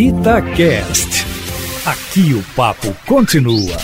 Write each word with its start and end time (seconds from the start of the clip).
Itacast. 0.00 1.26
Aqui 1.84 2.32
o 2.32 2.42
papo 2.56 2.96
continua. 3.06 3.76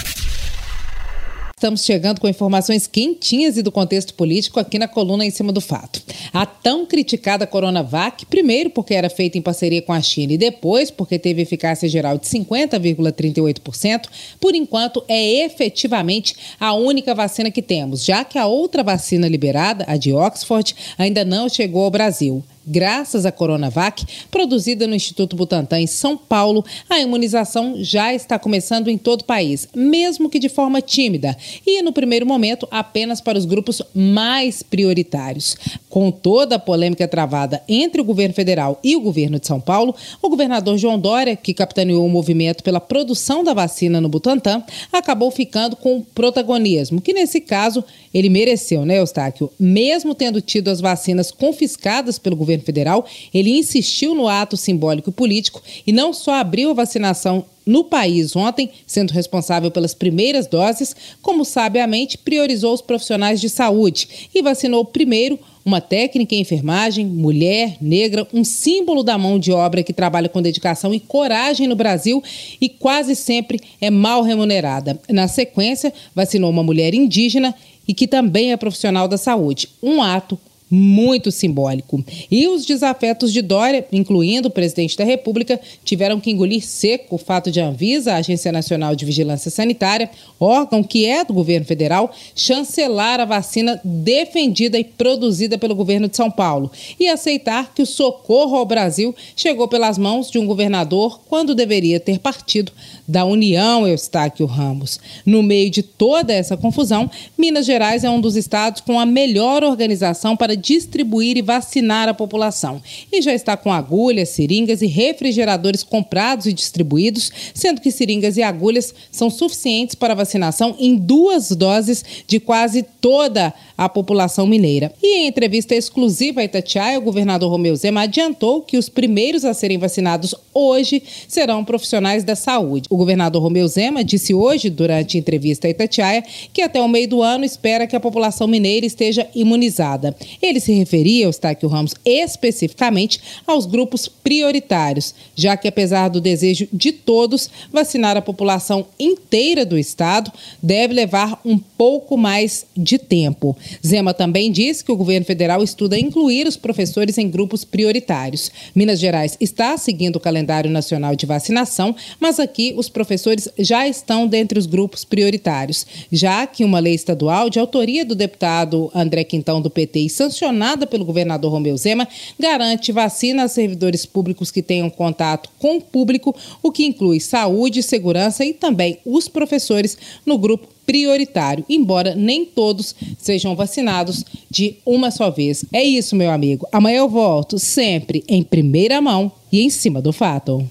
Estamos 1.54 1.84
chegando 1.84 2.22
com 2.22 2.26
informações 2.26 2.86
quentinhas 2.86 3.58
e 3.58 3.62
do 3.62 3.70
contexto 3.70 4.14
político 4.14 4.58
aqui 4.58 4.78
na 4.78 4.88
coluna 4.88 5.26
em 5.26 5.30
cima 5.30 5.52
do 5.52 5.60
fato. 5.60 6.02
A 6.32 6.46
tão 6.46 6.86
criticada 6.86 7.46
Coronavac, 7.46 8.24
primeiro 8.24 8.70
porque 8.70 8.94
era 8.94 9.10
feita 9.10 9.36
em 9.36 9.42
parceria 9.42 9.82
com 9.82 9.92
a 9.92 10.00
China 10.00 10.32
e 10.32 10.38
depois 10.38 10.90
porque 10.90 11.18
teve 11.18 11.42
eficácia 11.42 11.86
geral 11.86 12.16
de 12.16 12.26
50,38%, 12.26 14.06
por 14.40 14.54
enquanto 14.54 15.04
é 15.08 15.44
efetivamente 15.44 16.34
a 16.58 16.72
única 16.72 17.14
vacina 17.14 17.50
que 17.50 17.60
temos, 17.60 18.02
já 18.02 18.24
que 18.24 18.38
a 18.38 18.46
outra 18.46 18.82
vacina 18.82 19.28
liberada, 19.28 19.84
a 19.86 19.98
de 19.98 20.14
Oxford, 20.14 20.74
ainda 20.96 21.26
não 21.26 21.46
chegou 21.46 21.84
ao 21.84 21.90
Brasil. 21.90 22.42
Graças 22.68 23.24
à 23.24 23.30
Coronavac, 23.30 24.04
produzida 24.28 24.88
no 24.88 24.94
Instituto 24.96 25.36
Butantan 25.36 25.78
em 25.78 25.86
São 25.86 26.16
Paulo, 26.16 26.64
a 26.90 26.98
imunização 26.98 27.76
já 27.76 28.12
está 28.12 28.40
começando 28.40 28.88
em 28.88 28.98
todo 28.98 29.20
o 29.20 29.24
país, 29.24 29.68
mesmo 29.72 30.28
que 30.28 30.40
de 30.40 30.48
forma 30.48 30.82
tímida 30.82 31.36
e, 31.64 31.80
no 31.80 31.92
primeiro 31.92 32.26
momento, 32.26 32.66
apenas 32.68 33.20
para 33.20 33.38
os 33.38 33.44
grupos 33.44 33.80
mais 33.94 34.64
prioritários. 34.64 35.56
Com 35.88 36.10
toda 36.10 36.56
a 36.56 36.58
polêmica 36.58 37.06
travada 37.06 37.62
entre 37.68 38.00
o 38.00 38.04
governo 38.04 38.34
federal 38.34 38.80
e 38.82 38.96
o 38.96 39.00
governo 39.00 39.38
de 39.38 39.46
São 39.46 39.60
Paulo, 39.60 39.94
o 40.20 40.28
governador 40.28 40.76
João 40.76 40.98
Dória, 40.98 41.36
que 41.36 41.54
capitaneou 41.54 42.04
o 42.04 42.10
movimento 42.10 42.64
pela 42.64 42.80
produção 42.80 43.44
da 43.44 43.54
vacina 43.54 44.00
no 44.00 44.08
Butantan, 44.08 44.64
acabou 44.92 45.30
ficando 45.30 45.76
com 45.76 46.02
protagonismo, 46.02 47.00
que 47.00 47.12
nesse 47.12 47.40
caso 47.40 47.84
ele 48.12 48.28
mereceu, 48.28 48.84
né, 48.84 48.98
Eustáquio? 48.98 49.52
Mesmo 49.60 50.16
tendo 50.16 50.40
tido 50.40 50.68
as 50.68 50.80
vacinas 50.80 51.30
confiscadas 51.30 52.18
pelo 52.18 52.34
governo 52.34 52.55
federal, 52.64 53.06
ele 53.32 53.50
insistiu 53.50 54.14
no 54.14 54.28
ato 54.28 54.56
simbólico 54.56 55.10
e 55.10 55.12
político 55.12 55.62
e 55.86 55.92
não 55.92 56.12
só 56.12 56.34
abriu 56.34 56.70
a 56.70 56.74
vacinação 56.74 57.44
no 57.66 57.82
país 57.82 58.36
ontem, 58.36 58.70
sendo 58.86 59.12
responsável 59.12 59.72
pelas 59.72 59.92
primeiras 59.92 60.46
doses, 60.46 60.94
como 61.20 61.44
sabiamente 61.44 62.16
priorizou 62.16 62.72
os 62.72 62.80
profissionais 62.80 63.40
de 63.40 63.48
saúde 63.48 64.30
e 64.32 64.40
vacinou 64.40 64.84
primeiro 64.84 65.38
uma 65.64 65.80
técnica 65.80 66.32
em 66.32 66.40
enfermagem, 66.42 67.04
mulher, 67.04 67.76
negra, 67.80 68.24
um 68.32 68.44
símbolo 68.44 69.02
da 69.02 69.18
mão 69.18 69.36
de 69.36 69.50
obra 69.50 69.82
que 69.82 69.92
trabalha 69.92 70.28
com 70.28 70.40
dedicação 70.40 70.94
e 70.94 71.00
coragem 71.00 71.66
no 71.66 71.74
Brasil 71.74 72.22
e 72.60 72.68
quase 72.68 73.16
sempre 73.16 73.60
é 73.80 73.90
mal 73.90 74.22
remunerada. 74.22 74.96
Na 75.08 75.26
sequência, 75.26 75.92
vacinou 76.14 76.50
uma 76.50 76.62
mulher 76.62 76.94
indígena 76.94 77.52
e 77.88 77.92
que 77.92 78.06
também 78.06 78.52
é 78.52 78.56
profissional 78.56 79.08
da 79.08 79.18
saúde. 79.18 79.68
Um 79.82 80.00
ato 80.00 80.38
muito 80.70 81.30
simbólico. 81.30 82.04
E 82.30 82.48
os 82.48 82.66
desafetos 82.66 83.32
de 83.32 83.40
Dória, 83.40 83.86
incluindo 83.92 84.48
o 84.48 84.50
presidente 84.50 84.96
da 84.96 85.04
República, 85.04 85.60
tiveram 85.84 86.18
que 86.18 86.30
engolir 86.30 86.66
seco 86.66 87.14
o 87.14 87.18
fato 87.18 87.50
de 87.50 87.60
a 87.60 87.66
Anvisa, 87.66 88.12
a 88.12 88.16
Agência 88.16 88.50
Nacional 88.50 88.96
de 88.96 89.04
Vigilância 89.04 89.50
Sanitária, 89.50 90.10
órgão 90.40 90.82
que 90.82 91.06
é 91.06 91.24
do 91.24 91.32
governo 91.32 91.66
federal, 91.66 92.10
chancelar 92.34 93.20
a 93.20 93.24
vacina 93.24 93.80
defendida 93.84 94.78
e 94.78 94.84
produzida 94.84 95.56
pelo 95.56 95.74
governo 95.74 96.08
de 96.08 96.16
São 96.16 96.30
Paulo 96.30 96.70
e 96.98 97.08
aceitar 97.08 97.72
que 97.72 97.82
o 97.82 97.86
socorro 97.86 98.56
ao 98.56 98.66
Brasil 98.66 99.14
chegou 99.36 99.68
pelas 99.68 99.96
mãos 99.96 100.30
de 100.30 100.38
um 100.38 100.46
governador 100.46 101.20
quando 101.28 101.54
deveria 101.54 102.00
ter 102.00 102.18
partido 102.18 102.72
da 103.06 103.24
União 103.24 103.86
Eustáquio 103.86 104.46
Ramos. 104.46 104.98
No 105.24 105.42
meio 105.42 105.70
de 105.70 105.82
toda 105.82 106.32
essa 106.32 106.56
confusão, 106.56 107.08
Minas 107.38 107.66
Gerais 107.66 108.02
é 108.02 108.10
um 108.10 108.20
dos 108.20 108.34
estados 108.34 108.80
com 108.80 108.98
a 108.98 109.06
melhor 109.06 109.62
organização 109.62 110.36
para 110.36 110.55
distribuir 110.56 111.36
e 111.36 111.42
vacinar 111.42 112.08
a 112.08 112.14
população. 112.14 112.82
E 113.12 113.22
já 113.22 113.34
está 113.34 113.56
com 113.56 113.72
agulhas, 113.72 114.30
seringas 114.30 114.82
e 114.82 114.86
refrigeradores 114.86 115.82
comprados 115.82 116.46
e 116.46 116.52
distribuídos, 116.52 117.30
sendo 117.54 117.80
que 117.80 117.90
seringas 117.90 118.36
e 118.36 118.42
agulhas 118.42 118.94
são 119.10 119.30
suficientes 119.30 119.94
para 119.94 120.14
vacinação 120.14 120.74
em 120.78 120.96
duas 120.96 121.50
doses 121.50 122.04
de 122.26 122.40
quase 122.40 122.82
toda 123.00 123.52
a 123.76 123.88
população 123.88 124.46
mineira. 124.46 124.92
E 125.02 125.18
em 125.18 125.26
entrevista 125.26 125.74
exclusiva 125.74 126.40
a 126.40 126.44
Itatiaia, 126.44 126.98
o 126.98 127.02
governador 127.02 127.50
Romeu 127.50 127.76
Zema 127.76 128.02
adiantou 128.02 128.62
que 128.62 128.78
os 128.78 128.88
primeiros 128.88 129.44
a 129.44 129.52
serem 129.52 129.78
vacinados 129.78 130.34
hoje 130.54 131.02
serão 131.28 131.64
profissionais 131.64 132.24
da 132.24 132.34
saúde. 132.34 132.86
O 132.90 132.96
governador 132.96 133.42
Romeu 133.42 133.68
Zema 133.68 134.02
disse 134.02 134.32
hoje, 134.32 134.70
durante 134.70 135.18
entrevista 135.18 135.66
a 135.66 135.70
Itatiaia, 135.70 136.24
que 136.52 136.62
até 136.62 136.80
o 136.80 136.88
meio 136.88 137.08
do 137.08 137.22
ano 137.22 137.44
espera 137.44 137.86
que 137.86 137.94
a 137.94 138.00
população 138.00 138.46
mineira 138.46 138.86
esteja 138.86 139.26
imunizada. 139.34 140.16
Ele 140.48 140.60
se 140.60 140.72
referia, 140.72 141.24
Eustáquio 141.24 141.68
Ramos, 141.68 141.94
especificamente 142.04 143.20
aos 143.46 143.66
grupos 143.66 144.08
prioritários, 144.08 145.14
já 145.34 145.56
que 145.56 145.68
apesar 145.68 146.08
do 146.08 146.20
desejo 146.20 146.68
de 146.72 146.92
todos, 146.92 147.50
vacinar 147.72 148.16
a 148.16 148.22
população 148.22 148.86
inteira 148.98 149.64
do 149.64 149.78
estado 149.78 150.32
deve 150.62 150.94
levar 150.94 151.40
um 151.44 151.58
pouco 151.58 152.16
mais 152.16 152.66
de 152.76 152.98
tempo. 152.98 153.56
Zema 153.84 154.14
também 154.14 154.50
disse 154.50 154.84
que 154.84 154.92
o 154.92 154.96
governo 154.96 155.26
federal 155.26 155.62
estuda 155.62 155.98
incluir 155.98 156.46
os 156.46 156.56
professores 156.56 157.18
em 157.18 157.28
grupos 157.28 157.64
prioritários. 157.64 158.50
Minas 158.74 159.00
Gerais 159.00 159.36
está 159.40 159.76
seguindo 159.76 160.16
o 160.16 160.20
calendário 160.20 160.70
nacional 160.70 161.14
de 161.14 161.26
vacinação, 161.26 161.94
mas 162.20 162.38
aqui 162.38 162.74
os 162.76 162.88
professores 162.88 163.48
já 163.58 163.86
estão 163.86 164.26
dentre 164.26 164.58
os 164.58 164.66
grupos 164.66 165.04
prioritários, 165.04 165.86
já 166.10 166.46
que 166.46 166.64
uma 166.64 166.78
lei 166.78 166.94
estadual 166.94 167.50
de 167.50 167.58
autoria 167.58 168.04
do 168.04 168.14
deputado 168.14 168.90
André 168.94 169.24
Quintão 169.24 169.60
do 169.60 169.70
PT 169.70 170.00
e 170.00 170.10
sancionada 170.36 170.86
pelo 170.86 171.04
governador 171.04 171.50
Romeu 171.50 171.76
Zema 171.76 172.06
garante 172.38 172.92
vacina 172.92 173.44
a 173.44 173.48
servidores 173.48 174.04
públicos 174.04 174.50
que 174.50 174.62
tenham 174.62 174.90
contato 174.90 175.48
com 175.58 175.78
o 175.78 175.80
público, 175.80 176.34
o 176.62 176.70
que 176.70 176.84
inclui 176.84 177.18
saúde, 177.20 177.82
segurança 177.82 178.44
e 178.44 178.52
também 178.52 178.98
os 179.04 179.28
professores 179.28 179.96
no 180.26 180.36
grupo 180.36 180.68
prioritário, 180.84 181.64
embora 181.68 182.14
nem 182.14 182.44
todos 182.44 182.94
sejam 183.18 183.56
vacinados 183.56 184.24
de 184.48 184.76
uma 184.84 185.10
só 185.10 185.30
vez. 185.30 185.64
É 185.72 185.82
isso, 185.82 186.14
meu 186.14 186.30
amigo. 186.30 186.68
Amanhã 186.70 186.98
eu 186.98 187.08
volto 187.08 187.58
sempre 187.58 188.22
em 188.28 188.42
primeira 188.42 189.00
mão 189.00 189.32
e 189.50 189.62
em 189.62 189.70
cima 189.70 190.00
do 190.00 190.12
fato. 190.12 190.64